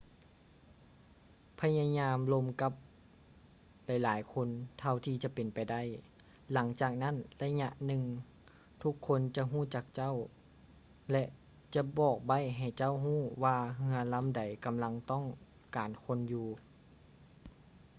[1.59, 2.73] ພະຍາຍາມລົມກັບ
[3.85, 4.47] ຫຼາຍໆຄົນ
[4.79, 5.81] ເທົ່າທີ່ຈະເປັນໄປໄດ້
[6.51, 8.03] ຫຼັງຈາກນັ້ນໄລຍະໜຶ່ງ
[8.83, 10.15] ທຸກຄົນຈະຮູ້ຈັກເຈົ້າ
[11.11, 11.23] ແລະ
[11.73, 15.25] ຈະບອກໄບ້ໃຫ້ເຈົ້າຮູ້ວ່າເຮືອລຳໃດກຳລັງຕ້ອງ
[15.75, 16.47] ການຄົນຢູ່